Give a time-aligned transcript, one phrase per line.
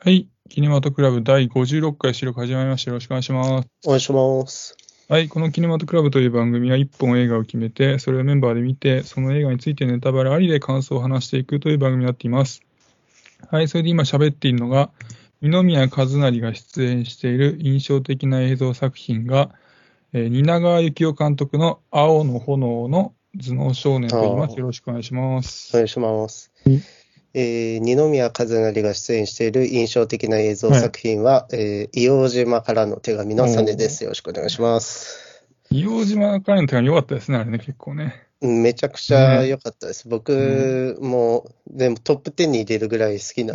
[0.00, 0.28] はい。
[0.48, 2.92] キネマトクラブ第56回収録始まりました。
[2.92, 3.68] よろしくお願いします。
[3.84, 4.76] お願いします。
[5.08, 5.28] はい。
[5.28, 12.62] このキネマトクラブという番組は1本映画を決めて、それをメンバーで見て、その映画についてネタバレありで感想を話していくという番組になっています。
[13.50, 13.68] はい。
[13.68, 14.90] それで今喋っているのが、
[15.42, 19.50] 二宮和也が出演している印象的な映像作品が、
[20.12, 24.58] えー蜷川幸雄監督の青の炎の頭脳少年と言います。
[24.58, 25.70] よろしくお願いします。
[25.74, 26.82] お願いしますうん。
[27.38, 34.04] えー二宮和也が出演している印象的な映像作品は、えー硫黄島からの手紙のサネです。
[34.04, 35.44] よろしくお願いします。
[35.70, 38.22] 硫黄島からの手紙良かったですね、あれね、結構ね。
[38.40, 40.08] うんめちゃくちゃ良かったです。
[40.08, 43.54] 僕も、でもトップ10に入れるぐらい好きな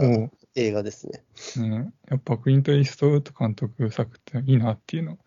[0.54, 1.24] 映画ですね。
[1.58, 5.18] ね、やっぱクリント・イーストウッド監督作っていいなっていう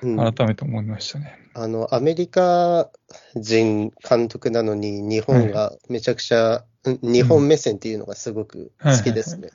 [0.00, 1.38] の改めて思いましたね。
[1.52, 2.88] あの、アメリカ
[3.34, 9.50] 人監督なのに、日本がめちゃくちゃ、うん日本目線っていうのがすごく好きですね。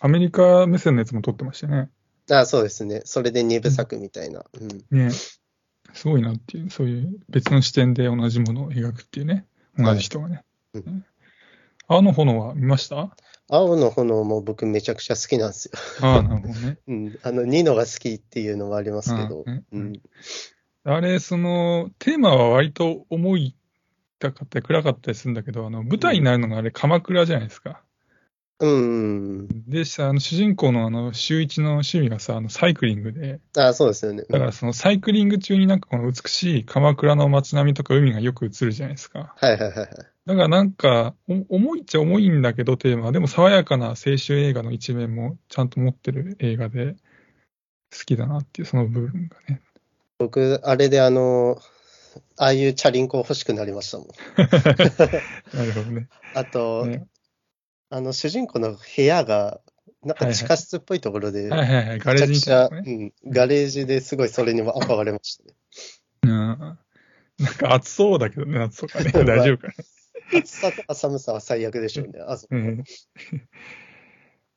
[0.00, 1.90] アメリカ目線のやつも撮ってましたね。
[2.30, 3.02] あ、そうですね。
[3.04, 4.44] それで二部作みたいな。
[4.60, 5.10] うんね
[5.92, 9.46] すごいなっていう、そういう別の視点で同じものを描くっていうね、
[9.78, 10.44] 同じ人がね。
[10.74, 11.04] はいうん
[11.88, 13.16] 青の炎は見ました？
[13.48, 15.72] 青の炎も僕めちゃくちゃ好きなんですよ。
[16.00, 16.78] ああ、なるほどね。
[16.88, 17.18] うん。
[17.22, 19.64] あの、ニノが好きっていうのもありますけどうん。
[19.70, 19.92] うん。
[20.82, 23.56] あれ、その、テーマは割と重い
[24.18, 27.82] かったり暗かったりするんだけど、あの、舞台になるのがあれ、鎌倉じゃないですか。
[28.58, 29.48] うん。
[29.68, 34.24] でさ、あの主人公のあの、周一の趣味がさ、あの、サイクリングで、あ、そうですよね。
[34.30, 39.34] だからそのサイクリング中になんかこの美しい鎌倉の街並みとか海がよく映るじゃないですか。
[39.36, 39.88] はいはいはいはい。
[39.88, 46.96] だからなんか、お重いっちゃ重いんだけどテーマは、でも爽やかな青春映画の一面もちゃんと持ってる映画で
[47.92, 49.60] 好きだなっていうその部分がね。
[50.18, 51.58] 僕、あれであの、
[52.36, 54.08] ああいうチャリンコ欲しくなりましたもん。
[55.56, 56.08] なるほどね。
[56.34, 57.06] あと、ね
[57.88, 59.60] あの、主人公の部屋が、
[60.02, 63.12] なんか地下室っぽいところで、はいはいはい、ガレージね。
[63.24, 65.54] うん、ガレージですごいそれにも憧れましたね。
[66.22, 66.78] うん。
[67.38, 69.12] なんか暑そうだけどね、夏とかね。
[69.24, 70.38] 大丈夫かな。
[70.38, 72.20] 暑さとか寒さは最悪でしょうね。
[72.26, 72.84] あそこうん。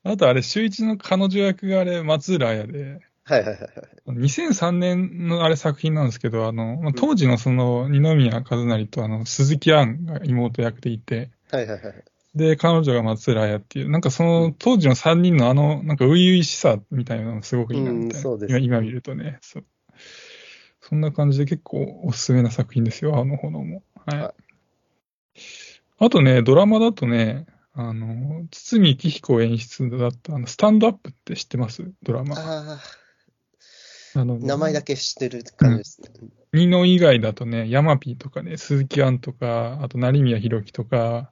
[0.04, 3.68] あとあれ、周一の彼女役があれ、松浦綾で、はいはいはいは
[4.16, 4.18] い。
[4.18, 12.04] 2003年のあれ作品なんですけど、あの、まあ当時のその二宮和也とあの鈴木杏が妹役でいて、はいはいはい。
[12.36, 18.18] で、彼女が松浦綾っていう、なんかその当時の3人のあの、なんか初々しさみたいなのがすごくいいなみたいな。
[18.18, 19.66] うんそうですね今今見るとねそう。
[20.82, 23.84] そんな感じで結構おすすめな作品ですよ、あの炎も。
[24.08, 24.20] はい。
[24.20, 24.34] は
[26.00, 31.92] あとね、ドラマだとね、あの、堤幸彦演出だった、あの、スタンドアップって知ってます？
[32.04, 32.36] ドラマ。
[32.36, 32.80] ああ
[34.16, 36.10] のあ、名前だけ知ってる感じですね。
[36.54, 41.32] ニノ以外だとね、ヤマピーとかね、鈴木杏とか、あと成宮弘樹とか、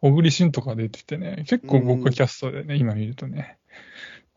[0.00, 3.58] 小栗旬とか出ててね、結構豪華キャストでね、今見るとね。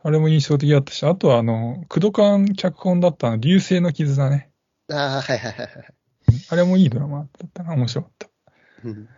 [0.02, 4.52] あれも印象的だったし、あとはあの、工藤館脚本だったあの、流星の絆ね。
[4.92, 5.70] ああ、はいはいはいはい。
[6.50, 8.30] あれもいいドラマだったな、面白かった。
[8.86, 9.10] うん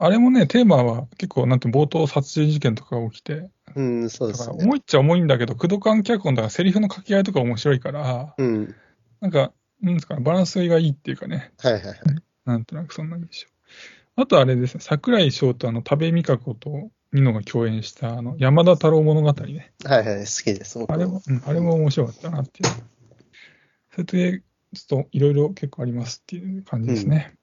[0.00, 4.56] あれもね、テーマは結構、なんて冒頭殺人事件とかが起きて、うん、そうだですね。
[4.56, 8.74] から重いっちゃ重いんだけど、工藤館脚本だからセリフの掛け合いとか面白いから、うん。
[9.20, 11.98] なんか、なんですかね、バランスがいいっていうかね、はいはいはい。
[12.44, 14.22] なんとなくそんな印象。
[14.22, 19.72] あとあれですね、桜井翔とあの、多部未華子とニノが共演した、あの、山田太郎物語ね。
[19.84, 20.78] はいはい、好きです。
[20.78, 22.72] 僕あれも、うん、あれも面白かったなっていう。
[23.92, 24.42] それで、
[24.74, 27.37] ちょっといろいろ結構ありますっていう感じですね。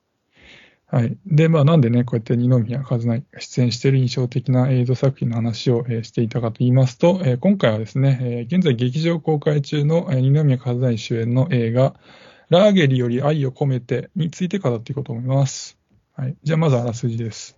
[0.88, 1.18] はい。
[1.26, 11.96] で、まあなんでね、こうやって二宮和也が出演している印象的な映像作品の話を、えーしていたかと言いますと、えー今回はですね、えー現在劇場公開中の、えー二宮和也主演の映画、
[12.50, 15.78] ラーゲリより愛を込めてについて語っていこうと思います。
[16.14, 16.36] はい。
[16.44, 17.58] じゃあまずあらすじです。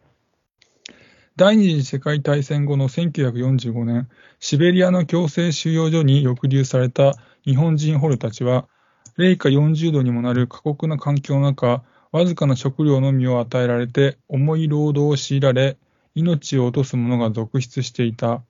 [1.36, 4.10] 第二次世界大戦後の1945年、
[4.40, 7.14] シベリアの強制収容所に抑留された
[7.44, 8.68] 日本人捕虜たちは、
[9.18, 15.78] 零下40度にもなる過酷な環境の中、わずかな食料のみを与えられて、重い労働を強いられ、
[16.16, 18.44] 命を落とす者が続出していた。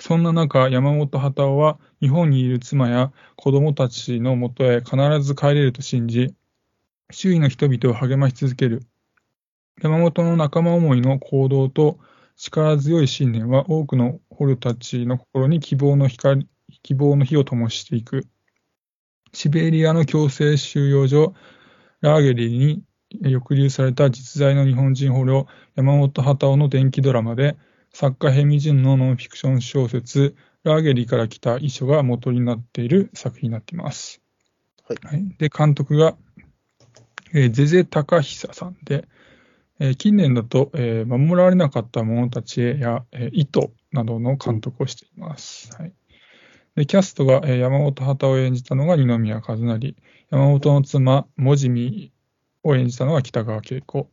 [0.00, 6.34] そんな中、山本幡男は日本にいる妻や子供たちのもとへ必ず帰れると信じ、
[7.10, 8.82] 周囲の人々を励まし続ける。
[9.82, 11.98] 山本の仲間思いの行動と
[12.36, 16.48] 力強い信念は多くの捕虜たちの心に希望の光、
[16.82, 18.26] 希望の火を灯していく。
[19.32, 21.34] シベリアの強制収容所、
[22.00, 22.82] ラーゲリに
[23.22, 27.56] 抑留された実在の日本人捕虜、山本幡男の電気ドラマで、
[27.92, 34.20] 作家ヘミジュンのノンフィクション小説、ラーゲリから来た遺書が元になっている作品になっています。
[35.02, 36.16] はいで、監督が、
[37.32, 39.08] えーゼゼ高久さんで、
[39.78, 45.70] えー近年だと、えー守られなかった者たちへや、えー糸などの監督をしています。
[45.78, 45.92] はい、
[46.76, 49.96] でキャストが、え山本畑を演じたのが二宮和也、
[50.30, 52.12] 山本の妻、もじみ
[52.62, 54.10] を演じたのが北川景子、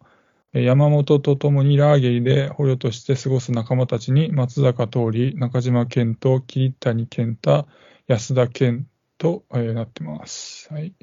[0.54, 7.68] え山本と共にラーゲリで捕虜として過ごす仲間たちに松坂桃李、中島健人、桐谷健太、
[8.08, 8.88] 安田健
[9.18, 10.74] と、えーなってます。
[10.74, 10.94] はい。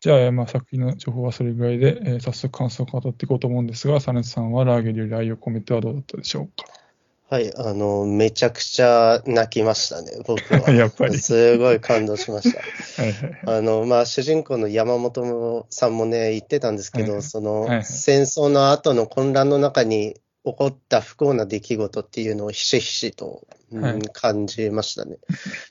[0.00, 6.87] じゃあ、まあ、作品の情報はそれぐらいで、えー早速感想を語っていこうと思うんですが、サネさんはラーゲリより愛を込めてはどうだったでしょうか？
[7.30, 10.62] はい、あの、めちゃくちゃ泣きましたね、僕は。
[10.62, 10.72] か。
[10.72, 11.18] やっぱり。
[11.18, 12.60] すごい感動しました。
[13.02, 13.58] はいはいはい。
[13.58, 20.14] あの、まあ、主人公の山本さんもね、言ってたんですけど、はいはいその、はいはい戦争の後の混乱の中に
[20.44, 25.18] 起こった不幸な出来事っていうのをひしひしと、うんはい感じましたね。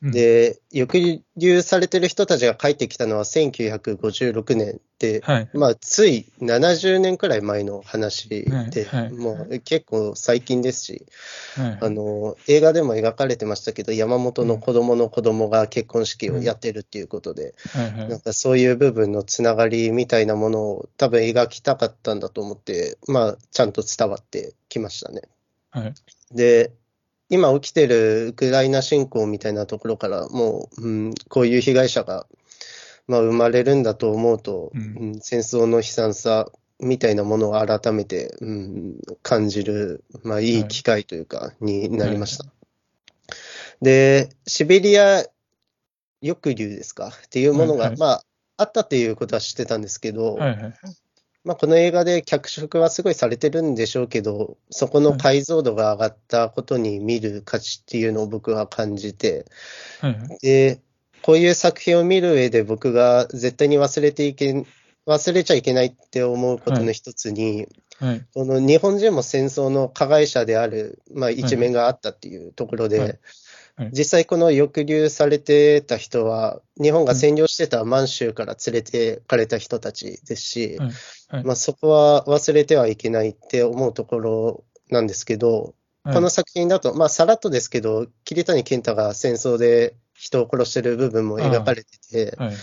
[0.02, 5.50] うん、で、抑留されてる人たちが帰ってきたのは1956年で、はい。
[5.54, 11.06] まあ、つい70年くらい前の話で、はいはいもう結構最近ですし、
[11.56, 25.22] はいあの、映画でも描かれてましたけど、山本の子供の子供が結婚式をやってるっていうことで、はいはいなんかそういう部分のつながりみたいなものを多分描きたかったんだと思って、まあ、ちゃんと伝わってきましたね。
[25.72, 25.94] はい。
[26.32, 26.72] で、
[27.30, 32.26] 今起きてるウクライナ侵攻みたいなところからもう、うん、こういう被害者が、
[33.08, 34.82] まあ、生まれるんだと思うと、うん。
[34.82, 40.60] うん戦争の悲惨さみたいなものを改めて、うん、感じる、まあ、い。
[40.60, 42.46] い機会というか、になりました。
[43.82, 45.24] で、シベリア
[46.22, 47.08] 抑留ですか？
[47.08, 48.00] っていうものが、はいはい。
[48.00, 48.24] まあ、
[48.58, 50.74] あったっていうことは知ってたんですけど、はいはい。
[51.48, 59.46] まあ、この映画で脚色はすごいされてるんでしょうけど、そこの解像度が上がったことに見る価値っていうのを僕は感じて、
[60.02, 60.38] はいはい。
[60.42, 60.82] で、
[61.22, 64.66] こういう作品を見る上で僕が絶対に忘れていけん、
[65.06, 68.26] 忘れちゃいけないって思うことの一つに、はい。
[68.34, 73.20] この日本人も戦争の加害者である、まあ、一面があったっていうところで、はい。
[73.78, 73.92] はい。
[73.94, 80.78] 実際この抑留されてた人は、日本が占領してた満州から連れてかれた人たちですし、
[81.28, 81.40] はい。
[81.40, 86.16] はいまあ、そこは忘れてはいけないって思うところなんですけど、はい。
[86.16, 92.56] この作品だと、まあ、さらっとですけど、桐谷健太が戦争で人を殺してる部分も描かれてて、はい。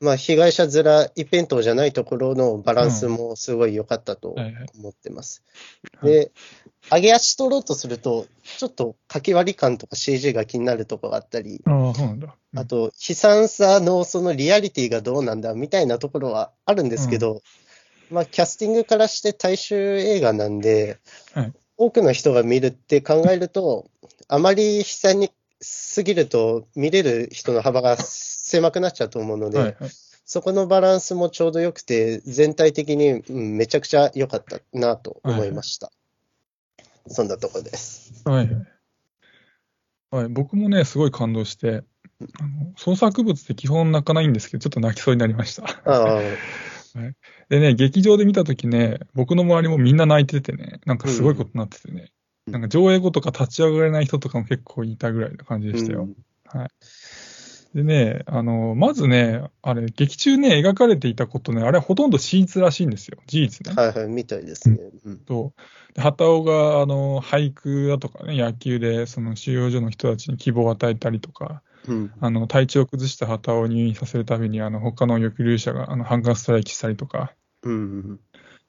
[0.00, 4.54] まあ、被害者面一辺倒じゃないところのバランスもすごい良かったとはい。
[4.54, 4.66] はい。
[4.78, 5.42] 思ってます。
[5.98, 6.12] はい。
[6.12, 6.32] で、
[6.90, 8.26] 上げ足取ろうとすると、
[8.58, 12.16] ちょっと書き割り感とか CG が気になるところがあったり、あう
[12.52, 17.42] なんあと、悲惨さのそのリアリティがどうなんだみたいなところはあるんですけど、
[18.14, 20.98] まあ、キャスティングからして大衆映画なんで、
[21.32, 23.90] はい多くの人が見るって考えると、
[24.28, 29.90] あまり悲惨にすぎると、見れる人の幅が狭くなっちゃうと思うので、はいはい。
[30.24, 35.90] そこのバランスもちょうど良くて、全体的に、うんめちゃくちゃ良かったなと思いました。
[37.08, 38.22] そんなとこです。
[38.24, 38.66] はいはい。
[40.10, 41.82] はい、僕もね、すごい感動して、
[42.38, 45.64] あの創作物って基本泣かないんですけど、ちょっと泣きそうになりました。
[46.94, 47.02] ああ、
[47.48, 52.08] でね、劇場で見たときね、僕の周りもみんな泣いててね、なんかすごいことになっててね、うん
[52.46, 56.02] なんか上映後とか立ち上がれない人とかも結構いたぐらいな感じでしたよ。
[56.02, 56.68] うん
[57.74, 63.18] でね、あの、まずね、あれ、劇中ね、描かれていたことね、あれほとんど史実らしいんですよ。
[63.26, 63.74] 事実ね。
[63.74, 64.78] はいはい、みたいですね。
[65.04, 65.54] うんと、
[65.92, 78.20] で畑尾が、あの、俳句だとかね、野球で、その収容所の人たちに希望を与えたりとか、うんあの、体調を崩した畑尾を入院させるために、あの、他の抑留者が、あの、反感ストライキしたりとか、うん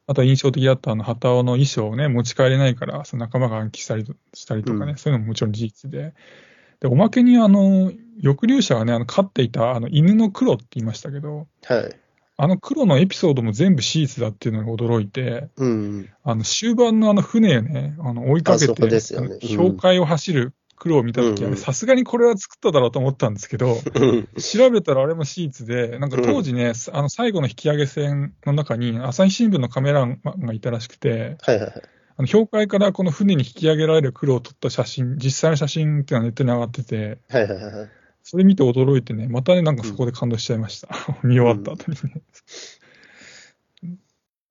[0.08, 6.14] あとは印象的だったあの、畑尾の衣装をね、持ち帰れないから、その仲間が暗記したりとしたりとかね、うんそういうのももちろん事実で。
[6.80, 7.92] で、おまけにあの、
[8.22, 12.00] 抑留者がね、あの、飼っていたあの、犬の黒って言いましたけど、はい。
[12.38, 16.10] あの黒のエピソードも全部史実だっていうのに驚いて、うん。
[16.24, 31.82] あの、終盤のあの船ね、あの、追いかけあそこですよねて、うん氷海を走る黒を見たときはね、さすがにこれは作っただろうと思ったんですけど、うん調べたらあれも史実で、なんか当時ね、あの最後の引き上げ船の中に朝日新聞のカメラマンがいたらしくて、はいはいはい。
[32.18, 37.90] あの氷海からこの船に引き上げられる黒を撮った写真、実際の写真っていうのがネットに上がってて、はいはいはい。
[38.24, 40.90] それ見て驚いてね、またね、なんかそこで感動しちゃいました。
[41.24, 42.22] 見終わった後にね。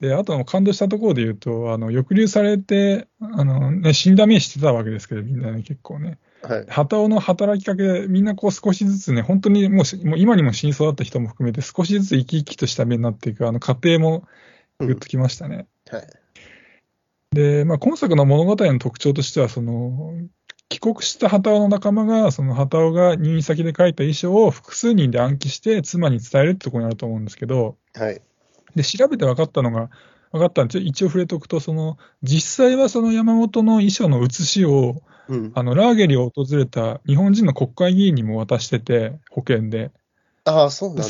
[0.00, 6.18] で、あと感動したところで言うと、あの、抑留されて、あの、ね、死んだ目してたわけですけど、みんなね、結構ね。
[6.42, 6.66] はい。
[6.68, 14.26] 旗尾の働きかけで、みんなこう少しずつね、本当にもうしもう今にも死にそうだった人も含めて、少しずつ生き生きとした目になっていく、あの、過程も
[14.78, 15.66] ぐっときましたね。
[15.90, 16.06] はい。
[17.32, 20.14] で、まあ、今作の物語の特徴としては、その、
[20.68, 28.20] 帰国した旗尾の仲間が、その旗尾が入院先で書いた遺書を複数人で暗記して妻に伝えるってところにあると思うんですけど、はい。
[28.74, 29.90] で、調べて分かったのが、
[30.32, 35.52] 分かったんで、一応触れておくと、その、実際はその山本の遺書の写しを、うん。
[35.54, 39.90] あの、ラーゲリを訪れた日本人の国会議員にも渡してて、保険で。
[40.44, 41.04] ああ、そうなんだ。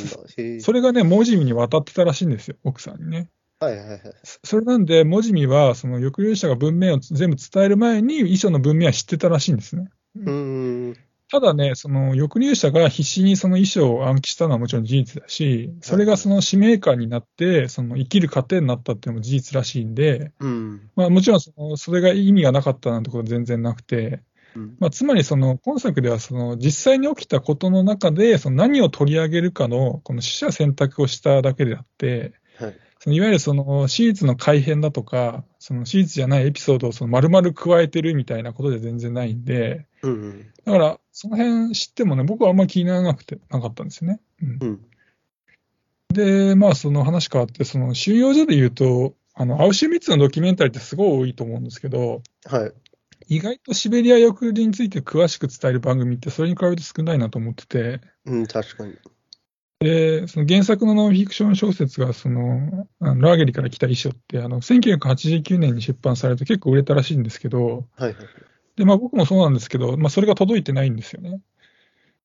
[0.61, 3.29] それがね、モジミに渡ってたらしいんですよ、奥さんにね。
[3.59, 4.01] はいはいはい。
[4.23, 9.89] そそれなんで、モジミは、その抑留者が文面を全部伝える前に、遺書の文面は知ってたらしいんですね。
[10.17, 10.97] うーん。
[11.35, 20.91] ただね、その抑留者が必死にその遺書を暗記したのはもちろん事実だし、それがその使命感になって、その生きる糧になったっていうのも事実らしいんで、うん。
[20.95, 24.23] まあ、もちろんそのそれが意味がなかったなんてことは全然なくて、
[24.55, 24.77] うん。
[24.79, 32.79] まあ、つまりその今作ではその実際に起きたことの中でその何を取り上げるかのこの取捨選択をしただけであって、はい。
[33.01, 40.47] そのいわゆるその史実の改変だとか、その史実じゃないエピソードをその丸々加えてるみたいなことで全然ないんで、うん。
[40.65, 44.21] だからその辺知ってもね、僕はあんまり気にならなくてなかったんですよね。
[44.43, 44.81] うんうん。
[46.13, 52.73] で、まあその話変わって、その収容所で言うと、あのアウシュビッツのドキュメンタリーってすごい多いと思うんですけど、はい。
[53.29, 58.95] 意外とシベリア抑留について詳しく伝える番組ってそれに比べて少ないなと思ってて、うん、確かに。
[59.79, 68.17] で、その原作のノンフィクション小説が、その、あのラーゲリから来た遺書って、あの、1989年に出版されて結構売れたらしいんですけど、はいはい。
[68.77, 71.41] で、まあ僕もそうなんですけど、まあそれが届いてないんですよね。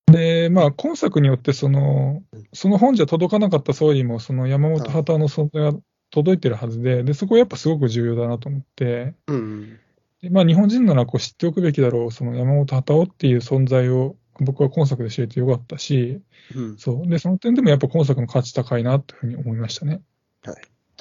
[0.08, 5.78] で、まあ今作によって、その、その本じゃ届かなかった総理も、その山本畑の存在が
[6.12, 9.80] 届いてるはずで、で、そこはやっぱすごく重要だなと思って、うん。
[10.22, 16.22] でまあ日本人ならこう知っておくべきだろう、その山本畑っていう存在を僕は今作で知れてよかったし、
[16.56, 16.78] うん。
[16.78, 17.08] そう。
[17.08, 20.02] で、その点でもやっぱ今作の価値高いなというふうに思いましたね。
[20.44, 20.56] はい。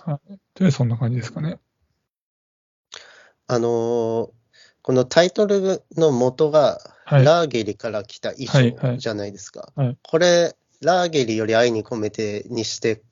[0.04, 0.38] はい。
[0.62, 1.58] で、そんな感じですかね。
[3.46, 4.30] あのー
[4.88, 7.24] このタイトルの元が、はい。
[7.24, 9.70] ラーゲリから来た遺はいはい書じゃないですか。
[9.76, 13.02] はいこれ、ラーゲリより愛に込めてにして、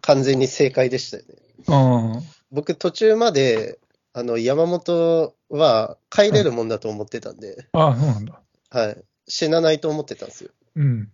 [0.00, 1.34] 完全に正解でしたよね。
[1.68, 3.78] あ僕、途中まで、
[4.14, 8.40] あの、山本は帰れるもんだと思ってたんで、あ、ああ、そうなんだ。
[8.70, 9.04] はい。
[9.28, 10.50] 死なないと思ってたんですよ。
[10.76, 11.10] うん。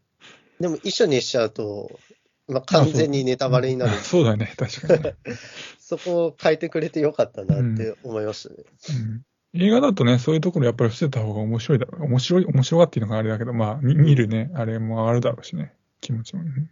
[0.60, 1.98] でも、遺書にしちゃうと、
[2.46, 3.94] まあ、完全にネタバレになるあ。
[3.96, 5.16] そうだね、確かにね。
[5.80, 8.62] そこを変えてくれてよかったなって思いましたね。
[8.90, 9.22] うん
[9.54, 12.04] 映画だとね、そういうところやっぱり伏せた方が面白いだろう。
[12.04, 15.74] 面白い、面白がっていうのがあれだけど、まあ、見見るね、あれもあるだろうしね。
[16.00, 16.42] 気持ちも。
[16.42, 16.70] うん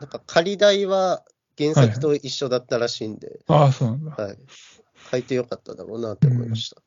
[0.00, 1.24] なんか仮題は
[1.56, 4.10] 原作と一緒だったらしいんで、ああ、そうなんだ。
[4.12, 4.38] はい。
[5.10, 6.80] 書いてよかっただろうなって思いました。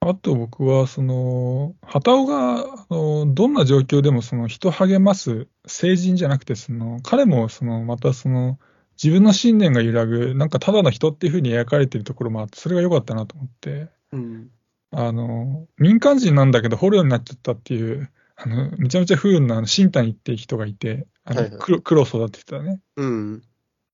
[0.00, 8.58] あと僕は、その、畑尾が、あのどんな状況でも、その、人を励ます聖人じゃなくて、その、彼も、その、またその、
[9.02, 14.50] 自分の信念が揺らぐ、なんかただの人っていうふうに描かれてるところもあって、それが良かったなと思って、うん。
[14.90, 22.80] あの、民間人なんだけど捕虜になっちゃったっていう、あの、めちゃめちゃ不運な、あの、新谷っていう人がいて、あの、はいはい黒、黒を育ててたね。
[22.96, 23.42] うん。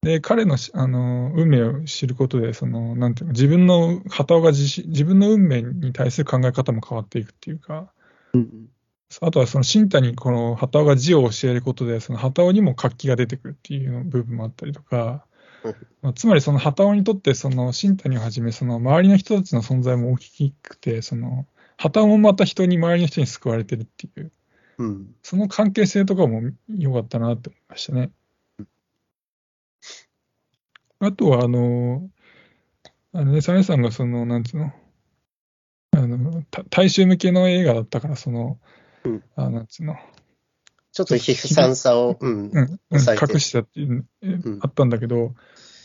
[0.03, 7.93] で、彼のし、あの、運命を知ることで、その、なんていうの、自分の、畑尾が自身自分の運命に対する考え方も変わっていくっていうか、
[8.35, 8.69] うん。
[9.21, 15.25] あとはその新太にこの畑尾が字を教えることで、その畑尾にも活気が出てくるっていうの部分もあったりとか
[15.65, 24.33] うん、まあ、つまりその畑尾にとって、その新谷をはじめ、その周りの人たちの存在も大きくて、その畑尾もまた人に、周りの人に救われてるっていう、
[24.79, 25.15] うん。
[25.23, 28.11] その関係性とかも良かったなって思いましたね。
[31.01, 32.09] あとは、あの、
[33.13, 34.73] あのね、サネさんがその、なんつうの、
[35.93, 38.59] あの、た大衆向けの映画だったから、その、
[39.05, 39.97] うんあなんつうの、
[40.93, 42.51] ちょっと悲惨さを、うん。
[42.53, 44.07] うん、隠してたっていう、
[44.61, 45.35] あったんだけど、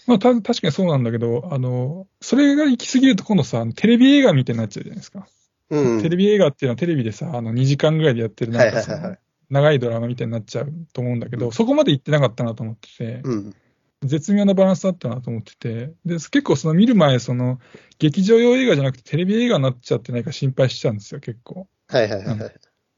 [0.06, 5.28] まあ、た確かにそうなんだけど、あの、それが行き過ぎると今度さ、テレビ映画みたいになっちゃうじゃないですか。
[5.70, 6.02] うん。
[6.02, 9.20] テレビ映画っていうのはテレビでさ、あの2時間ぐらいでやってるなんかそのはいはいはいはい
[9.50, 13.56] 長いドラマみたいになっちゃうと思うんだけど、うんそこまで行ってなかったなと思ってて、うん。
[14.04, 17.60] 絶妙なバランスだったなと思ってて、で結構その見る前、その
[17.98, 21.68] 劇場用映画じゃなくてテレビ映画になっちゃってないか心配しちゃうんですよ、結構。
[21.88, 22.54] はいはいはいはい。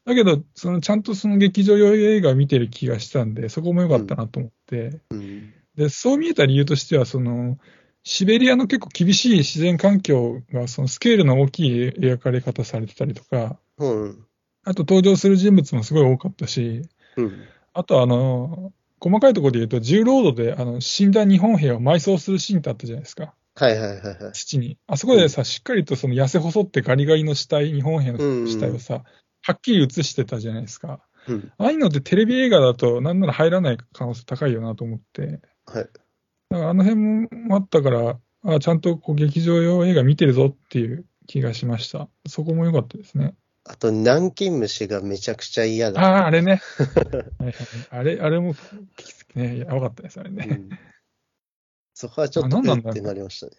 [0.10, 5.54] だけど、そのちゃんとその劇場用映画を見てる気がしたんで、そこも良かったなと思って、うん。
[5.76, 7.58] で、そう見えた理由としては、その、
[8.04, 14.26] シベリアの結構厳しい自然環境が、そのスケールの大きい描かれ方されてたりとか、うん。
[14.64, 16.82] あと登場する人物もすごい多かったし、
[17.16, 17.44] うん。
[17.74, 24.32] あとあの、細かいところで言うと、重労働であの死んだ日本兵を埋葬するシーンってあったじゃないですか、はいはいはいはい。
[24.34, 24.78] 土に。
[24.88, 29.04] あそこでさ、しっかりとその痩せ細ってガリガリの死体、日本兵の死体をさ、
[29.42, 31.02] はっきり映してたじゃないですか。
[31.28, 31.52] うん。
[31.58, 35.42] ああいうのってテレビ映画だと、なんなら入らない可能性高いよなと思って。
[35.66, 35.84] はい。
[36.50, 37.02] だからあの辺
[37.48, 42.10] もあったから、あちゃんとこう劇場用映画見てるぞっていう気がしました。
[42.28, 43.36] そこも良かったですね。
[43.66, 46.02] あと、南京虫がめちゃくちゃ嫌だ。
[46.02, 46.62] ああ、あれね。
[47.92, 48.56] あれ、あれも
[48.96, 50.48] きつくね、やばかったです、あれね。
[50.50, 50.70] うん
[52.00, 53.52] そこはちょっとあなんなんってなりましたね。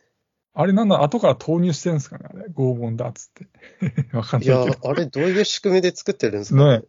[0.53, 3.47] あれなんだ、後から投入してるんですかねあれ、拷問だっつって。
[4.17, 6.83] わかんいやないけど。、あれどういう仕組みで作ってるんですかね？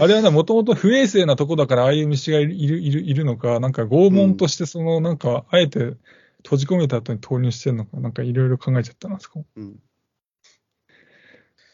[0.00, 5.96] あれはね、もともと不衛生なとこだから、ああいう虫がいる、いる、いるいるのか、なんか拷問として、その、なんか、あえて
[6.44, 9.44] 閉じ込めた後に投入してるのか、なんかいろいろ考えちゃったな、そこ。
[9.54, 9.78] うん。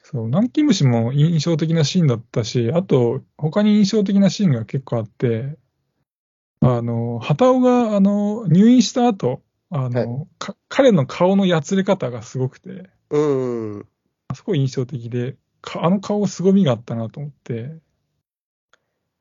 [0.03, 5.57] そう、南京虫も印象的なシーンだったし、あと、他に印象的なシーンが結構あって、
[6.61, 13.19] あの、畑尾が、あの、入院した後、あの、か彼の顔のやつれ方がすごくて、う
[13.79, 13.87] ん。
[14.35, 17.77] すごい印象的で、かあの顔凄みがあったなと思って、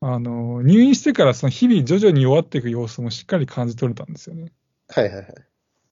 [0.01, 4.51] あの、入院してからその日々徐々に弱っていく様子もしっかり感じ取れたんですよね。
[4.89, 5.25] はいはいはい。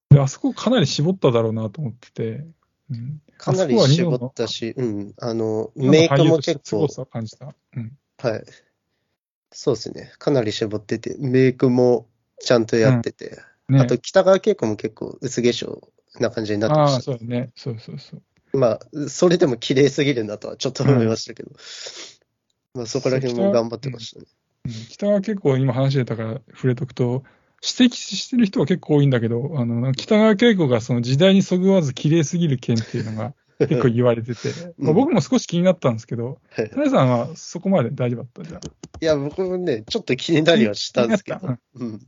[0.10, 2.46] で、あそこかなり絞っただろうなと思ってて、
[2.90, 5.14] うん、かなり絞ったし、うん。
[5.18, 7.56] あの、メイクも結構、感じた。
[7.78, 7.98] うん。
[8.18, 8.44] はい。
[9.54, 10.12] そうですね。
[10.18, 12.08] かなり絞ってて、メイクも
[12.40, 13.38] ちゃんとやってて、
[13.72, 15.80] ねあと北川景子も結構薄化粧
[16.20, 17.02] な感じになってまああ、した。
[17.04, 17.52] そうだね。
[17.56, 18.58] そうそうそう。
[18.58, 21.52] まあ、それでも綺麗すぎるなとはちょっと思いましたけど、
[22.74, 24.26] まあそこら辺も頑張ってましたね。
[24.28, 24.42] うん
[24.90, 27.24] 北は結構今話してたから触れとくと、
[27.64, 38.62] 指摘してる人は結構多いんだけど、あの、北川景子がその時代にそぐわず綺麗すぎる件っていうのが 結構言われてて、うんまあ僕も少し気になったんですけど、はいタネさんはそこまで大丈夫だったじゃん。
[39.02, 42.00] いや、僕もね、ちょっと気になりはしたんですけど気になっ、うん。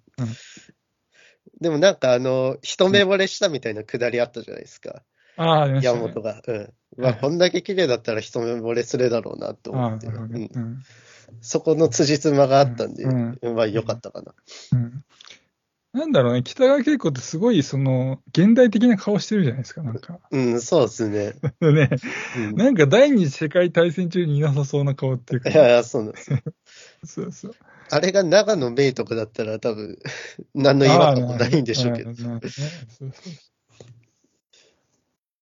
[1.62, 5.04] でもなんかあの、一目惚れしたみたいなくだりあったじゃないですか、
[5.38, 5.80] ああ、ね。
[5.82, 6.42] 山本が。
[6.48, 6.74] うん。
[6.98, 7.22] まあ、はい。
[7.22, 10.84] こんだけ綺麗だったら一目惚れするだろうなと思って、うん。
[11.42, 13.40] そこの辻褄があったんで、うん。
[13.56, 14.34] まあ良かったかな。
[14.74, 15.04] うん。
[15.94, 20.20] なんだろうね、北川景子ってすごい、その、現代的な顔してるじゃないですか、なんか。
[20.32, 21.34] うん、そうですね。
[21.62, 21.90] ね、
[22.36, 25.52] うん、なんか第二次世界大戦中にいなさそうな顔っていうか。
[25.52, 26.40] い、やいや、そうなんですよ。
[27.06, 27.56] そうそう。
[27.94, 30.00] あれが長野メイとかだったら多分、
[30.56, 32.12] 何の違和感もないんでしょうけど。
[32.12, 32.18] ね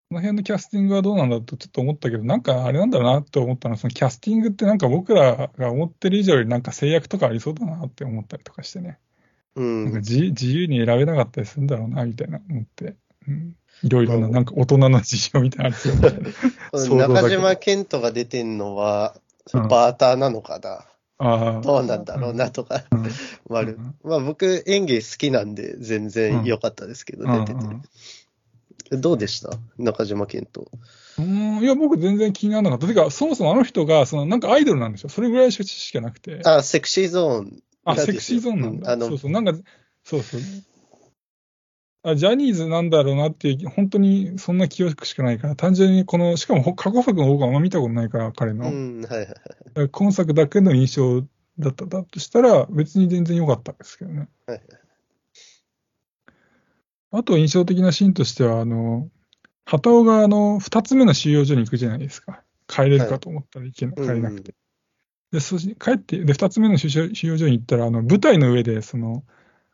[0.09, 8.99] この辺のキャスティングはどうなんだとちょっと思ったけど、なんかあれなんだろうなと思ったのは、そのキャスティングってなんか僕らが思ってる以上よりなんか制約とかありそうだなって思ったりとかしてね。
[9.55, 10.01] うなんかん。
[10.01, 12.97] 自自由に選べなかったりするんだろうなみたいな思って。
[13.29, 15.77] うんいろいろな、うんなんか大人の事情みたいな
[16.75, 20.87] 中島健人が出てんのは、うんバーターなのかな。
[21.21, 22.85] どうなんだろうなとか、
[23.49, 23.61] ま
[24.17, 27.61] あ僕演技好きなんで全然良かったですけど、うん出て
[28.91, 28.97] て。
[28.97, 29.51] どうでした？
[29.79, 30.69] 中島健人。
[31.19, 32.89] うん、いや、僕全然気にならなかった。
[32.89, 36.41] てか、そもそもあの人が、その、なんかアイドルなんでしょそれぐらいしか知識がなくて。
[36.45, 37.63] あ、セクシーゾーン。
[37.85, 38.95] あ、セクシーゾーンなんだ。
[38.95, 39.53] うんあのそうそう、なんか、
[40.03, 40.41] そうそう。
[42.03, 48.71] あジャニーズなんだろうなっていう、本当にそんな記憶しかないから、単純にこの、しかもほ過去作の方があんま見たことないから、彼の。
[48.71, 49.27] うん、はいはい
[49.81, 49.89] はい。
[49.91, 51.23] 今作だけの印象
[51.59, 54.29] だっただとしたら、別に全然良かったですけどね。
[54.47, 54.61] はい
[57.13, 59.09] あと印象的なシーンとしては、あの、
[59.65, 62.43] 畑尾があの、二つ目の収容所に行くじゃないですか。
[62.69, 64.55] 帰れるかと思ったら行けな、はい帰れなくて。
[65.33, 69.25] で、そし帰って、で、二つ目の収容収容所に行ったら、あの、舞台の上で、その、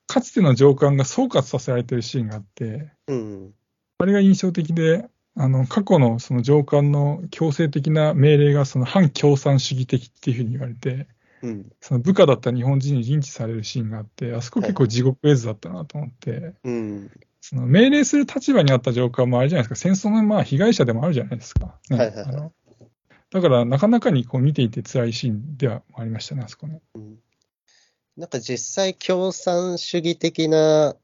[0.06, 3.54] かつての上官が総括させられてるシーンがあって、うん。
[3.98, 11.08] あれが印象的で、あの、過去のその上官の強制的な命令がその反共産主義的っていうふうに言われて、
[11.42, 11.72] うん。
[11.80, 17.10] その部下だった日本人にリンチされるシーンがあって、あそこ結構地獄絵図だったなと思って、うん。
[17.40, 21.78] その命令する立場にあった上官もあれじゃないですか、戦争のまあ被害者でもあるじゃないですか。
[21.90, 22.52] ねはいはいはいあの
[23.30, 26.80] だから、なかなかにこう見ていて辛いシーンではありましたね、あそこね。
[26.94, 27.18] うん
[28.16, 30.96] なんか実際共産主義的な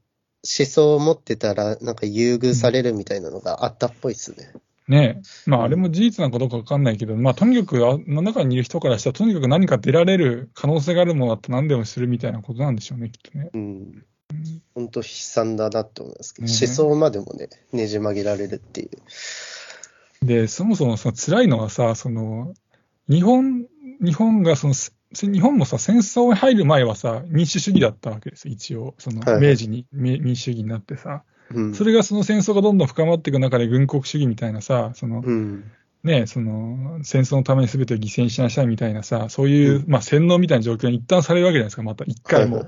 [0.45, 4.53] 思想を持ってたら、なんか優遇されるみたいなのがあったっぽいっすね。
[4.89, 5.51] ねえ。
[5.51, 13.51] まあ、あれも事実なのかどうかわかんないけど、まあ、とにかく、あの中にいる人からしたら、とにかく何か出られる可能性があるものだったら何でもするみたいなことなんでしょうね、きっとね。
[13.53, 14.05] うん。
[14.75, 18.91] 本当悲惨だなって思いますけど、ね思想までもね、ねじ曲げられるっていう。
[20.27, 22.55] で、そもそもその辛いのはさ、その、
[23.09, 23.67] 日本、
[24.01, 28.95] 日本がその、せ日本もさ、戦争に入る前はさ、民主主義だったわけですよ、一応。
[28.99, 31.23] そのはいはい明治にみ民主主義になってさ。
[31.55, 31.75] うん。
[31.75, 35.71] それがその戦争がどんどん深まっていく中で軍国主義みたいなさ、そのうん。
[36.03, 42.65] ね、その戦争のために全てを犠牲にしなさいみたいなさ、そういう、うんまあ洗脳みたいな状況に一旦されるわけじゃないですか、また一回も。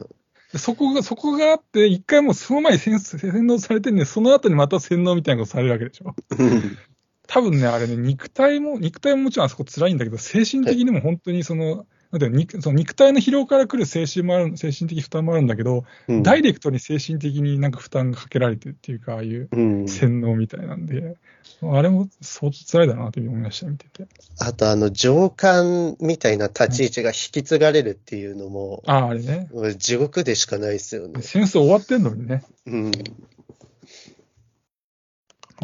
[0.53, 6.15] でそこが、そこがあって、一回もうその前に洗洗脳されてんで、その後にまた洗脳みたいなことされるわけでしょ。
[6.39, 6.79] うん
[7.27, 19.89] 多分ね、あれね、肉体も、肉体ももちろんあそこ辛いんだけど、精神的にも本当にその、なんていうの肉その肉体の疲労から来る精神もある精神的負担もあるんだけど、うんダイレクトに精神的になんか負担がかけられてるっていうか、ああいううん。
[19.89, 21.17] 洗脳みたいなんで、
[21.63, 24.07] あれも相当辛いだなというふうに思いました、見てて。
[24.39, 29.49] あと、あの、上官みたいな立ち位置が引き継がれるっていうのも、ああ、あれね。
[29.77, 31.23] 地獄でしかないですよね。
[31.23, 32.45] 戦争終わってんのにね。
[32.67, 32.91] うん。
[32.91, 33.03] で、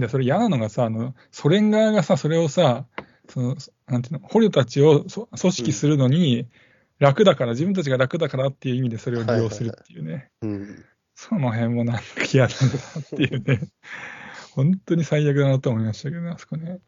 [0.08, 2.86] それ嫌なのがさ、あの、ソ連側がさ、それをさ、
[3.28, 3.56] その、
[3.90, 6.46] なんていうの、捕虜たちをそ組織するのに、
[6.98, 10.30] 楽だから、自分たちが楽だからっていう意味でそれを利用するっていうね。
[10.42, 10.84] うん。
[11.14, 13.60] その辺もなんか嫌だなっていうね。
[14.52, 16.80] 本当に最悪だなと思いましたけどね、あそこね。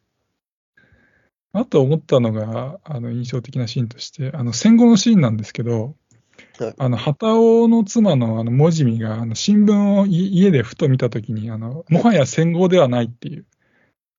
[1.53, 5.97] あと思ったのが、あの、印象的なシーンとして、あの、戦後のシーンなんですけど
[6.59, 13.47] はい、あの、旗尾の妻のあの、文字見が、あの、新聞をい家でふと見たときに、あの、もはや戦後ではないっていう。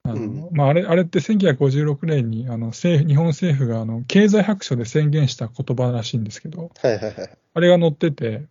[0.05, 0.13] あ
[0.51, 7.37] まあ、あれ、あれって1956年に、あの、政府、日本政府が、あの、経済白書で宣言した言葉らしいんですけど、はいはいはい。
[7.53, 8.45] あれが載ってて、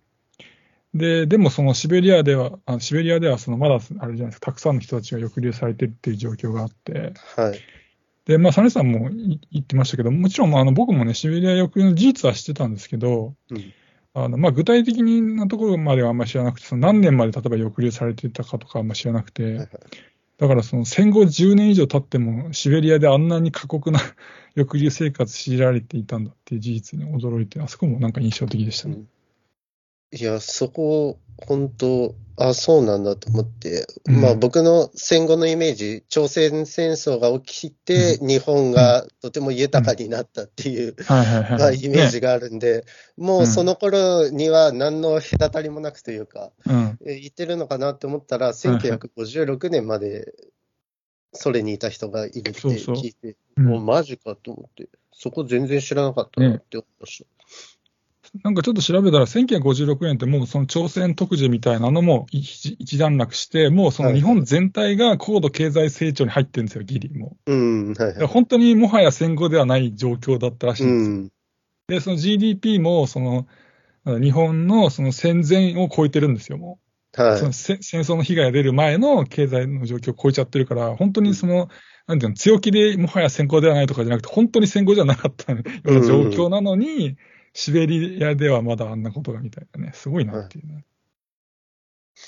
[0.95, 7.59] で、でもそのシベリアでは、あシベリアではそのまだあれじゃないですか、たくさんの人たちが抑留されてるっていう状況があって、はい。
[8.25, 13.73] で、まあ、サネさんもい言ってましたけど、もちろんまああの僕もね、シベリア抑留の事実は知ってたんですけど、うん。
[14.15, 19.79] あのまあ具体的なところまではあんまり知らなくて、その何年まで例えば抑留されてたかとかあんまり知らなくはいはてい、
[20.39, 24.01] だからその戦後10年以上経っても、シベリアであんなに過酷な
[24.57, 29.05] 抑留生活強いられていたんだっていう事実に驚いて、あそこもなんか印象的でしたね。
[30.13, 34.21] いや、そこ、本当、あ、そうなんだと思って、うん。
[34.21, 41.59] まあ僕の戦後のイメージ、朝鮮戦争が起きて、日本がとても豊かになったっていう、はいはいはい。
[41.59, 42.85] まあ、イメージねがあるんで、
[43.17, 46.99] もうその頃には何の隔たりもなくというか、うん。
[47.07, 50.35] え言ってるのかなって思ったら、1956年まで
[51.33, 52.95] ソ連にいた人がいるってそうそう。
[52.97, 53.65] 聞いて、うん。
[53.67, 57.32] もうマジかと思って、そこ全然知らなかったなって思いました。
[58.43, 67.95] なんかちょっと調べたら、1956年ってもうその朝鮮特需みたいなのも一一段落して、もうその日本全体が高度経済成長に入ってるんですよ、ギリもうん、はいう。
[67.95, 68.27] だからはい。
[68.29, 71.17] 本当にもはや戦後ではない状況だったらしいんですよ。
[71.17, 71.33] うん、
[71.89, 73.47] で、その GDP も、その、
[74.05, 76.79] 日本のその戦前を超えてるんですよ、も
[77.17, 77.23] う。
[77.23, 77.53] はいその。
[77.53, 81.69] せ戦争の被害が出る前の経済の状況を超えちゃってるから、本当にその、
[82.07, 87.19] なんていうの、強気でもはや戦後ではないとかじゃなくて、本当に戦後じゃなかったような状況なのに、
[87.55, 90.85] シベリアではまだあんなことがみたいなね、すごいなっていうね、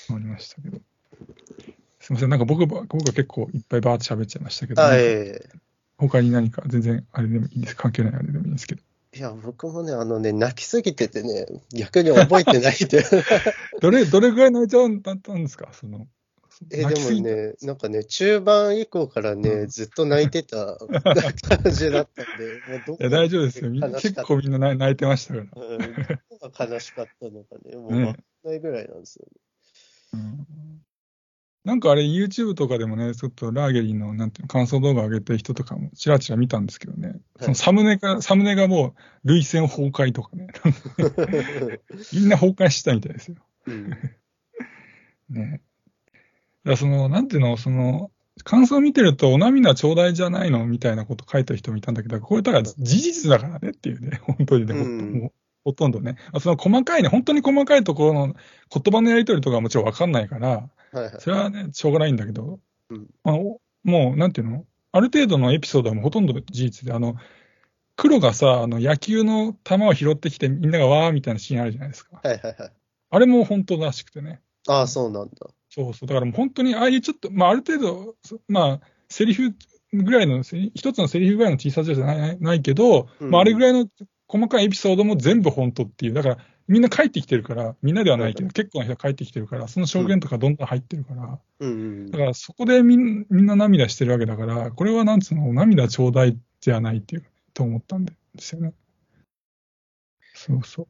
[0.09, 0.79] 思いましたけど。
[1.99, 4.99] すみません、なんか僕ば、僕が結構いっぱいバーって喋っちゃいましたけど、はい。
[4.99, 5.39] なんか
[5.97, 8.81] 他に何か全然あれでもいいです、関係ないあれでもいいですけど。
[9.15, 13.03] いや、僕もね、あのね、泣きすぎててね、逆に覚えてないで。
[13.81, 15.69] どれ、どれぐらい泣いちゃうんだったんですか？
[15.71, 16.05] その、
[16.71, 20.77] え、でもね、なんかね、中盤以降からね、うんずっと泣いてた
[21.47, 23.71] 感じだったんで、もうどこいや大丈夫ですよ。
[23.71, 25.43] 結構みんな泣いてましたから。
[25.43, 25.87] うんど
[26.39, 29.31] こが悲しかったのかね、もうねわかんないぐらいなんですよね。
[30.13, 30.45] うん
[31.65, 40.47] なんかあれ、YouTube とかでもね、ちょっとラーゲリのなんていうの感想動画上げてる人とかもちらちら見たんですけどね、そのサムネが、サムネがもう、涙腺崩壊とかね、
[42.13, 43.37] みんな崩壊したみたいですよ。
[43.65, 43.89] うん
[45.29, 45.61] ね。
[46.65, 48.11] だからその、なんていうの、その、
[48.43, 55.31] 感想見てると、お涙ちょうだいじゃないのみたいなこと書いてる人もいたんだけど、これだから事実だからねっていうね、 本当にね、ほうんもう
[55.63, 56.17] ほとんどね。
[56.41, 58.35] その細かいね、本当に細かいところの
[58.69, 61.15] 言葉のやり取りとかはもちろんわかんないから、はいはい。
[61.19, 67.15] それはね、しょうがないんだけど、うんまあおもう、なんていうのある程度のエピソードはもうほとんど事実で、あの、
[67.95, 72.19] 黒がさ、あの野球の球を拾ってきてみんながわーみたいなシーンあるじゃないですか。
[72.21, 72.71] はいはいはい。
[73.11, 74.41] あれも本当らしくてね。
[74.67, 75.47] ああ、そうなんだ。
[75.75, 76.07] そうそう。
[76.07, 79.53] だからもう本当に、ああいうちょっと、まあ、ある程度、そまあ、セリフ
[79.91, 83.89] ぐらいの、せ一つのセリフぐらいの小ささじゃないないけど、うんまあ、あれぐらいの
[84.27, 86.13] 細かいエピソードも全部本当っていう。
[86.13, 86.37] だから、
[86.69, 98.73] みんな帰ってきてるから、みんなではないけど、うん結構な人が帰ってきてるから、その証言とかどんどん入ってるから、うんうんだからそこでみんみんな涙してるわけだから、これはなんつうの、涙ちょうだいじゃないっていう、と思ったんですよね。
[100.33, 100.87] そうそう。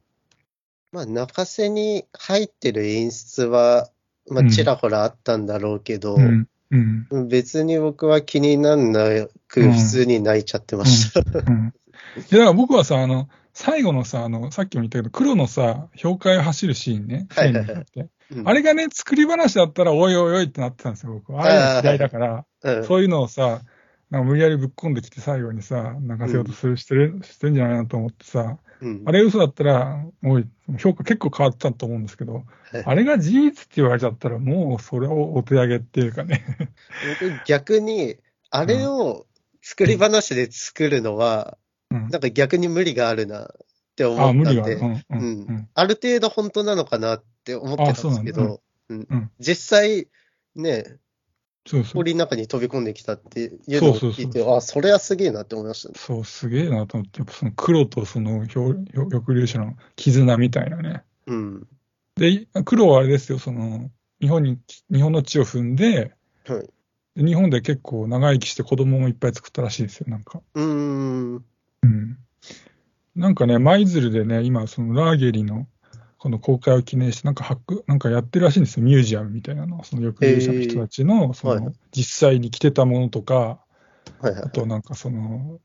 [0.92, 3.90] まあ、泣かせに入ってる演出は、
[4.28, 6.48] まあ、うんちらほらあったんだろうけど、うん。
[6.70, 7.28] うん。
[7.28, 9.04] 別に僕は気になんな
[9.48, 11.20] く、うん普通に泣いちゃってました。
[11.20, 11.72] うん。
[12.18, 17.26] いや、だから僕はさ、あの、最後のさ、あの、さっきも言ったけど、黒のさ、氷海を走るシーンね。
[17.30, 17.86] はいはいはい
[18.44, 21.44] あれがね、作り話だったら、おいおいおいってなってたんですよ、僕は。
[21.44, 23.60] ああいうの嫌いだから、うんそういうのをさ、
[24.10, 30.46] なんか無理やりぶっ込んできて最後にさ、泣かせようとする、してる、してるんじゃないなと思ってさ、うんあれ嘘だったら、おい、
[30.78, 36.44] 評価結構変わってたと思うんですけど、はいあれが事実って言われちゃったら、もうそれをお手上げっていうかね。
[37.20, 38.16] 僕逆に、
[38.50, 39.26] あれを
[39.62, 41.56] 作り話で作るのは、
[41.90, 44.74] うんなんか逆に無理があるなっって思あ、ったんで。
[44.74, 44.92] うん。
[44.92, 45.04] う。
[45.10, 45.68] うんうんん。
[45.72, 48.60] ある程度本当なのかなって思ってたんですけど、
[49.40, 50.08] 実際、
[50.54, 50.84] ね、
[51.66, 51.96] そうそう。
[51.96, 53.46] 森の中に飛び込んできたってい
[53.78, 55.94] うのをそうそうそう聞いて、あ、それはすげえなって思いましたね。
[55.96, 61.02] そう、すげえなと思って、やっぱその黒とその漂漂翼竜種の絆みたいなね。
[61.26, 61.66] うん。
[62.16, 64.58] で、黒はあれですよ、その、日本に、
[64.90, 66.14] 日本の地を踏んで、
[66.46, 66.66] はい。
[67.16, 70.40] で日本で結構長生きして子供もいっぱい作ったらしいですよ、なんか。
[70.54, 71.44] うーん。
[71.82, 72.18] うん。
[73.16, 75.66] なんかね、舞鶴でね、今、そのラーゲリの、
[76.18, 79.84] この公開を記念して、なんか発なんかやってるらしいんですよ、ミュージアムみたいなの。
[79.84, 83.60] その抑留者の人たちの、そはいの、実際に着てたものとか、
[84.20, 84.48] はいはいあ。
[84.50, 85.60] となんかその、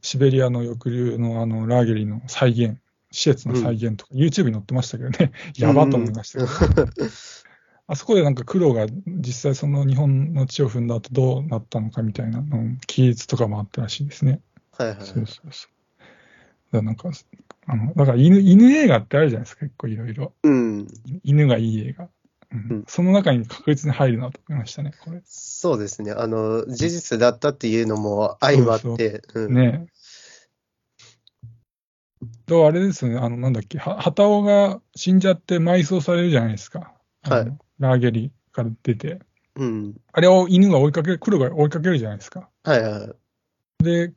[0.00, 2.78] シベリアの抑留のあの、ラーゲリの再現、
[3.10, 7.02] 施設の再現とか、YouTube に載ってましたけどね、 やばと思いましたけど、
[7.90, 14.40] あそこでなんか黒が実際その日本の地を踏んだ後どうなったのかみたいなの、記述とかもあったらしいですね。
[14.72, 14.96] はいはい。
[15.00, 15.68] そうそうそ
[16.70, 16.72] う。
[16.72, 17.10] だなんか、
[17.68, 20.32] あの、だから犬、犬映画ってあるじゃないですか、結構いろいろ。
[20.42, 20.88] うん。
[21.22, 22.08] 犬がいい映画。
[22.50, 25.20] うんうんその中に確実に入るなと思いましたね、これ。
[25.26, 26.12] そうですね。
[26.12, 29.54] あの、事実だったっていうのも相まって、うん。
[29.54, 29.98] ねえ。
[32.46, 36.94] と、あれですよね、あの、なんだっけ、は旗尾が死んじゃって埋葬されるじゃないですか。
[37.22, 39.20] はいラーゲリから出て。
[39.54, 39.94] うん。
[40.12, 42.48] あれを犬が追いかける、黒が追いかけるじゃないですか。
[42.64, 43.14] はいは
[43.80, 43.84] い。
[43.84, 44.12] で、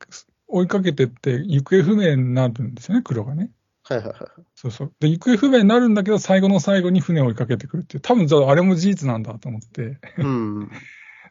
[0.52, 3.50] 追いかけてって、行方不明になるんですよね、黒がね。
[3.84, 4.16] はいはいはい。
[4.54, 4.92] そうそう。
[5.00, 8.00] で、行方不明になるんだけど、最後の最後に船を追いかけてくるっていう。
[8.00, 10.70] 多分、じゃあ、あれも事実なんだと思って、うん。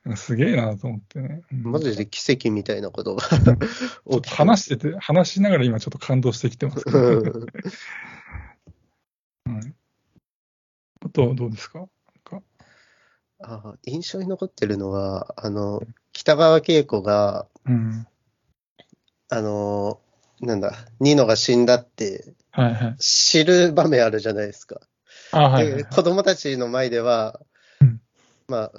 [0.16, 1.42] すげえなと思ってね。
[1.52, 3.24] うんマジで奇跡みたいなことが。
[4.28, 7.22] 話してて、話しながら今ちょっと感動してきてますけど、うん。
[9.56, 9.74] はい。
[11.06, 11.88] あと、どうですか？
[13.44, 15.82] あ印象に残ってるのは、あの、
[16.14, 18.06] 北川景子が、うん。
[19.34, 20.00] あの、
[20.42, 22.96] なんだ、ニノが死んだってはいはい。
[22.98, 24.82] 知る場面あるじゃないですか。
[25.32, 27.40] あはいはいで、子供たちの前では
[27.80, 28.02] うん、
[28.50, 28.72] まあ、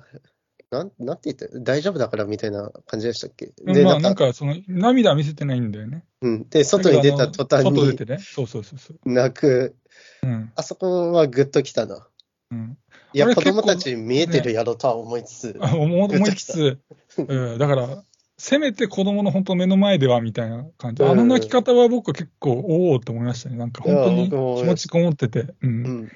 [0.70, 1.58] なん、なんて言った？
[1.58, 3.52] 大丈夫だからみたいな感じでしたっけ？
[3.64, 6.04] で、まあ、なんんか、その、涙見せてないんだよね。
[6.20, 6.48] うん。
[6.50, 8.18] で、外に出た途端に外出てね。
[8.18, 8.98] そうそうそうそう。
[9.04, 9.74] 泣く。
[10.22, 10.52] うん。
[10.54, 12.06] あそこはグッときたな。
[12.50, 12.76] うん。
[13.14, 16.78] いや、子供結構たち見えてるやろとは思いつつ、あ思思いつつ、
[17.18, 18.04] うん、だから、
[18.38, 21.04] せめて子供の本当目の前ではみたいな感じ。
[21.04, 23.56] あの泣き方は僕は結構、おおって思いましたね。
[23.56, 25.40] なんか本当いに気持ちこもってて。
[25.40, 25.56] う。
[25.62, 26.12] うんん。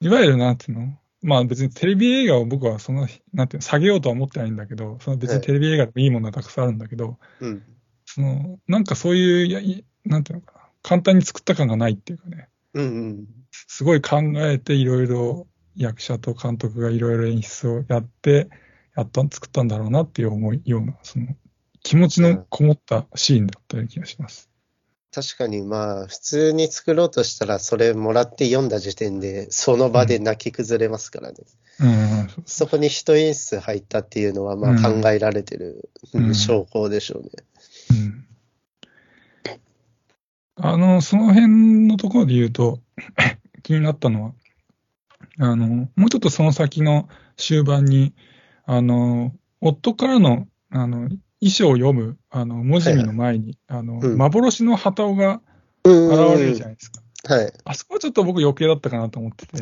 [0.00, 0.98] いわゆるなんていうの？
[1.22, 7.62] まあ別にテレビ映画を僕はその、なんていうの、下げようとは思ってないんだけど、その別にテレビ映画でもいいものはたくさんあるんだけど、うん。
[8.04, 13.26] その、なんかそういう、いやいなんていうのかな、簡単に作った感がないっていうかね、うんうん。
[13.52, 18.50] すごい考えていろいろ役者と監督がいろいろ演出をやって、
[18.96, 21.26] やった、作ったんだろうなっていう思いような、その、
[21.82, 24.50] 気持ちのこもったシーンだったような気がします。
[25.14, 31.36] 確かにまあ、普通に作ろうとしたら、それもらって読んだ時点で、その場で泣き崩れますからね。
[31.80, 37.30] うん、そこに一演出入ったっていうのは、まあうん考えられてる、うんうん証拠でしょうね。
[37.90, 38.26] うん
[40.56, 42.78] あの、その辺のところで言うと、
[43.62, 44.32] 気になったのは、
[45.38, 48.14] あの、もうちょっとその先の終盤に、
[48.72, 55.42] あの、夫からの、あの、遺書を読む、あの、文字見の前に、あの、うん幻の旗尾が
[55.84, 57.02] うん現れるじゃないですか。
[57.34, 57.52] はい。
[57.64, 59.58] あそこはちょっと僕余計だったかなと思ってて、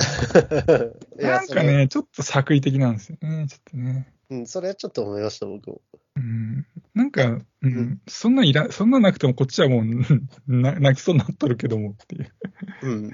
[1.21, 4.13] なんかね、ちょっと作為的なんですよね、ちょっとね。
[4.29, 5.81] それ、うん、それはちょっと思いました、僕も。
[6.15, 9.85] うん、なんか、うんうんそんないら、そんななくてもこっちはもう
[10.47, 12.33] な泣きそうになっとるけどもっていう。
[12.83, 13.13] うん。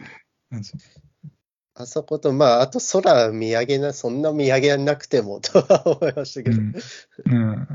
[1.79, 6.57] あそこと、まあ、あと空見上げな、そんな見上げなくても、とは思いましたけど。
[6.57, 6.75] うん。
[7.27, 7.69] うん、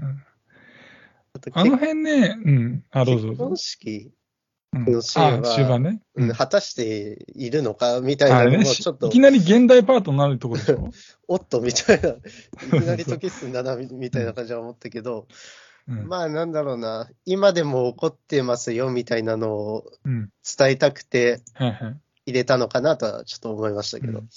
[1.54, 3.58] あの辺ね、うん、あ、どうぞ結婚。
[3.58, 4.12] 式、
[4.74, 6.02] うんのシーンはあ終盤ね。
[6.16, 9.08] うん、果たしているのかみたいなのも、しちょっと。
[9.08, 10.90] いき、なり現代パートになるとこでしょ？
[11.28, 15.28] おっと、みたいな、いきなり時すんだな、みみたいな感じは思ったけど、
[15.90, 16.08] うん。
[16.08, 20.30] まあ、なんだろうな、今でも起こってますよ、みたいなのをうん。
[20.58, 21.42] 伝えたくて。
[21.54, 24.30] はいはい入れたのかなとはちょっと思いましたけどうん。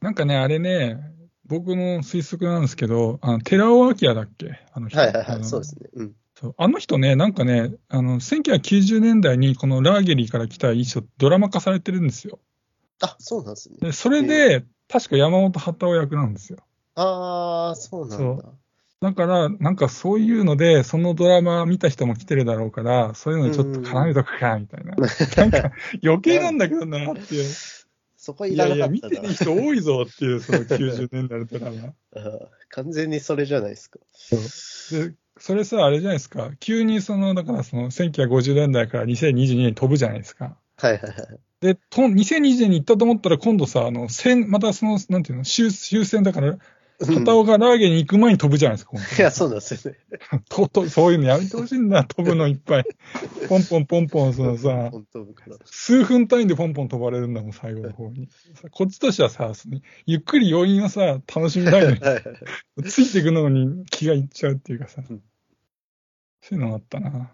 [0.00, 0.98] なんかね、あれね、
[1.46, 4.60] 僕の推測なんですけど、あの寺尾明だっけ？
[4.72, 4.98] あの人。
[4.98, 5.88] はいはいはい、そうですね。
[5.94, 6.14] うん。
[6.38, 12.40] そうあの人ね、なんかね、あの、1990年代にこのラーゲリから来た衣装、ドラマ化されてるんですよ。
[13.00, 13.76] あ、そうなんですね。
[13.80, 16.58] で、それで、確か山本幡夫役なんですよ。
[16.96, 18.44] ああ、そうなんだ。
[19.04, 24.96] だから、なんかそういうので、そのドラマ見た人も来てるだろうから、そういうのにちょっと絡めとくか、みたいな。
[24.96, 27.44] なんか、余計なんだけどな、っていう。
[28.16, 29.28] そこいらいやいや、見なかったな。
[29.28, 31.92] てる人多いぞっていう、その90年代のドラマ。
[32.70, 33.98] 完全にそれじゃないですか。
[34.30, 36.52] で、それさ、あれじゃないですか。
[36.58, 40.56] 急にその、だからその、1950年代から2022年に飛ぶじゃないですか。
[40.78, 41.10] はいはいはい。
[41.60, 46.58] で、と2020年に行ったと思ったら、今度さ、あの、戦、またその、なんていうの、終終戦だから、
[47.00, 49.98] 片尾がラーゲに行く前に飛ぶじゃないですか、いや、そうなんですよね。
[50.48, 52.84] ととそういうのやめてほしいんだ、飛ぶのいっぱい。
[53.48, 54.90] ポンポンポンポン、そのさ。
[55.64, 58.28] 数分単位でポンポン飛ばれるんだもん、最後の方に。
[58.70, 59.52] こっちとしてはさ、
[60.06, 61.98] ゆっくり余韻をさ、楽しみたいのに。
[62.84, 65.22] ついていくのに気がいっちゃうっていうかさ、うん
[66.46, 67.30] そういうのがあったな。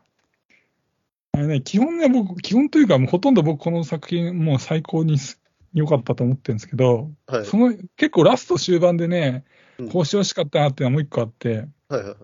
[1.33, 5.41] あれね、基本ね、僕、基本というか、もうほとんど僕この作品、もう最高にす
[5.73, 9.45] 良かったと思ってるんですけど、はいその結構ラスト終盤でね
[9.79, 12.17] うん、こうしてほしかったなっていうのはもう一個あって、はいはい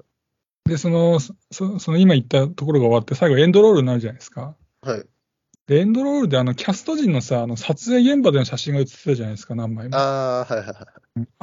[0.67, 4.57] で、その、そその今言ったところが終わって、最後エンドロールになるじゃないですか。
[4.83, 5.07] はい。
[5.67, 9.97] で、エンドロールであの、キャスト陣のさ、あの、撮影現場での写真が写ってたじゃないですか、何枚も。
[9.97, 10.87] あああ、はいはいは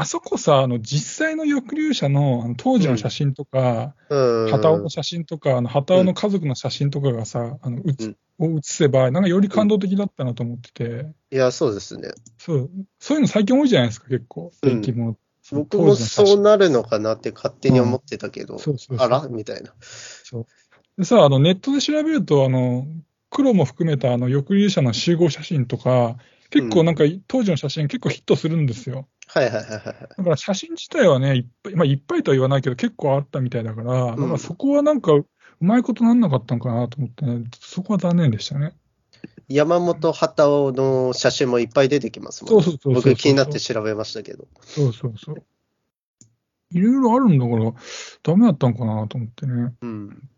[0.02, 0.06] い。
[0.06, 4.50] そこさ、あの、実際の抑留者のあの当時の写真とか、うん。
[4.50, 12.12] 旗尾の写真とか、あの、旗尾の家族の写真とかがさ、あの、うつ、を写せば、なんかより感動的だったなと思ってて、いや、そうですね。
[12.38, 14.54] そう、そういうの最近多いじゃないですか、結構。
[14.62, 15.18] うん。
[15.52, 19.28] 僕もそうなるのかなって勝手に思ってたけど、そうそうそうあら？
[19.28, 19.74] みたいな。
[20.98, 22.88] でさ、あの、ネットで調べると、あの、
[23.34, 26.18] 黒も含めたあの抑留者の集合写真とか、
[26.52, 29.08] 結構なんか当時の写真結構ヒットするんですよ。
[29.28, 29.82] はいはいはいはい。
[29.82, 35.26] だから写真自体はね、いっぱい、まあいっぱいとは言わないけど結構あったみたいだから、だからそこはなんかう
[35.60, 38.76] まいことなんなかったのかなと思ってね、そこは残念でしたね。
[39.48, 42.64] 山本畑尾の写真もいっぱい出てきますもんね。
[42.64, 44.48] そうそうそうそう僕気になって調べましたけど。
[44.62, 45.44] そうそうそう。
[46.72, 47.74] いろいろあるんだから、
[48.24, 49.74] ダメだったのかなと思ってね。
[49.82, 50.30] うん。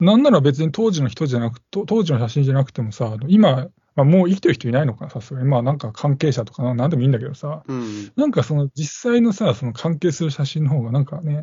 [0.00, 5.48] なんなら別に当時の人じゃなくと、当時の写真じゃなくてもさ、今、まあ、もう生きてる人いないのかな、さすがに。
[5.48, 8.12] まあなんか関係者とかななんでもいいんだけどさ、うん。
[8.16, 11.42] なんかその実際のさ、その関係する写真の方がなんかね、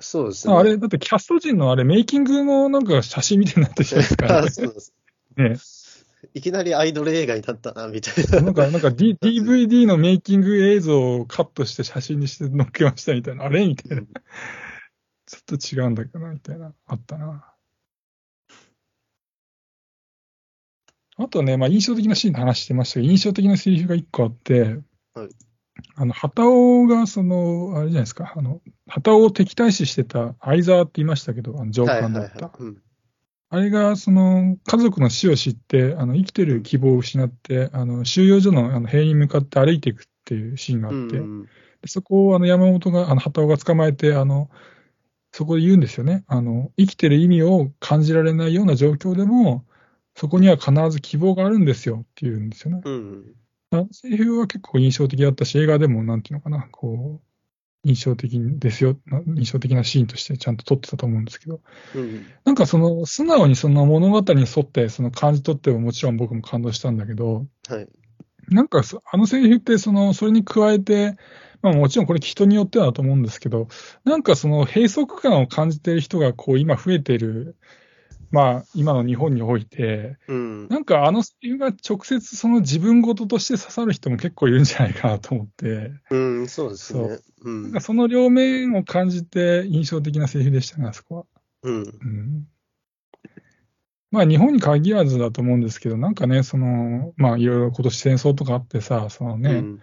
[0.00, 0.54] そうですね。
[0.54, 4.94] あれ、だってキャスト陣のあれ、メイキングのなんか写真みたいになってるじゃないですか、あ そうです。
[5.36, 5.56] ね。
[6.34, 8.40] いきなりアイドル映画になったな、みたいな。
[8.40, 14.02] なんか、なんか、D、DVD のメイキング映像をカットして写真にして載っけましたみたいな、あれみたいな。
[15.26, 17.44] ちょっと違うんだけどな、みたいな、あったな。
[21.18, 24.78] あとね、まあ、印象的なシーンの話してましたけど、印象的なセリフが一個あって、
[25.14, 25.28] はい
[25.94, 32.50] あの、旗尾が、その、あれじゃないですか、あの、旗尾を敵対視してた相沢って言いましたけど、あの上はい官だった。
[33.50, 41.48] あれが、その、家族の死を知って、あの、生きてる希望を失って、あの、収容所のあの塀に向かって歩いていくっていうシーンがあって、うん
[41.80, 44.50] でそこをあの山本が、あの、旗尾が捕まえて、あの、
[45.30, 46.24] そこで言うんですよね。
[46.26, 49.64] あの、生きてる意味を感じられないような状況でも、
[50.18, 52.82] そこには必ず希望があるんですよって言うんですよね。
[52.84, 53.34] うん。
[53.70, 61.60] あセリフは結構印象的だったし、映画でもなんていうのかな、こう、印象的ですよ、な印象的なシーンとしてちゃんと撮ってたと思うんですけど、
[61.94, 62.26] うん。
[62.44, 67.88] なんかその、素直にその物語に沿って、その感じ取ってももちろん僕も感動したんだけど、はい。
[68.48, 71.16] なんかそあのセリフって、その、それに加えて、
[71.62, 73.68] まあもちろんこれ人によってだと思うんですけど、
[74.02, 77.56] なんかその閉塞感を感じている人がこう今増えている、
[78.30, 80.68] まあ今の日本において、うん。
[80.68, 87.18] なんかあのセリフが直接その自分事として刺さる人も結構いるんじゃないかなと思って、うん、そうですね。
[87.42, 87.80] うなんんか。
[87.80, 91.24] その両面を感じて印象的なセリフでしたね、あそこは。
[91.62, 91.74] うん。
[91.76, 92.48] うん
[94.10, 99.80] まあ日本に限らずだと思うんですけど、なんかね、その、まあいろいろ今年戦争とかあってさ、そのね、うん。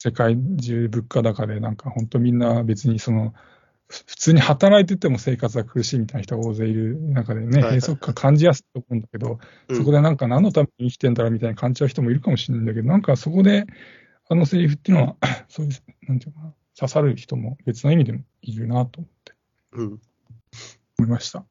[0.00, 3.34] 世界中物価高でなんか本当みんな別にその、ふ
[3.88, 9.38] 普通に働いてても生活が苦しいみたいな人が大勢いる中でね、閉塞感感じやすいと思うんだけど、
[9.74, 13.64] そこでなんか何のために生きてんだろうみたいな感じちゃう人もいるかもしれないんだけど、なんかそこで
[14.28, 15.16] あのセリフっていうのは、
[15.48, 15.72] そういう、
[16.06, 19.32] なんていうのかな、刺さる人も別の意味でもいるなと思って
[19.72, 20.00] うん。
[20.98, 21.46] 思いました。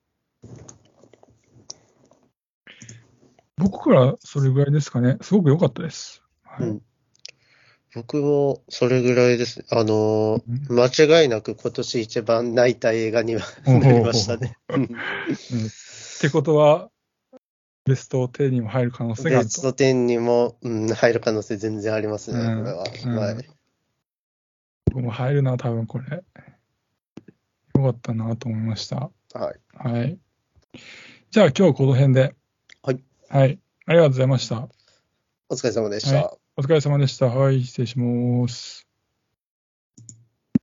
[3.57, 5.17] 僕からそれぐらいですかね。
[5.21, 6.21] すごく良かったです。
[6.43, 6.81] はいうん
[7.95, 9.65] 僕もそれぐらいですね。
[9.71, 14.57] あのうんー、間違いなく今年一番泣いた映画にはなりましたね。
[14.69, 16.89] うんってことは、
[17.85, 19.49] ベスト10にも入る可能性があると。
[19.49, 22.83] ベスト10にも、うん、入る可能性全然ありますね、うんこれは。
[23.05, 23.49] うんはい。
[24.85, 26.23] 僕も入るな、多分これ。
[27.75, 29.11] よかったなと思いました。
[29.33, 29.59] はい。
[29.75, 30.17] はい。
[31.29, 32.35] じゃあ今日はこの辺で。
[32.81, 33.03] はい。
[33.29, 33.59] はい。
[33.85, 34.67] ありがとうございました。
[35.49, 36.23] お疲れ様でした。
[36.23, 37.27] はお疲れ様でした。
[37.27, 38.86] はい、失礼します。